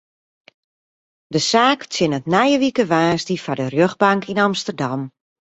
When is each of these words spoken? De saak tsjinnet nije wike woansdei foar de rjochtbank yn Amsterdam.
De 1.33 1.39
saak 1.51 1.81
tsjinnet 1.87 2.25
nije 2.33 2.57
wike 2.63 2.83
woansdei 2.91 3.39
foar 3.43 3.57
de 3.59 3.67
rjochtbank 3.69 4.23
yn 4.31 4.43
Amsterdam. 4.47 5.01